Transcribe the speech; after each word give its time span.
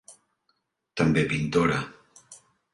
També 1.03 1.25
pintora. 1.35 1.79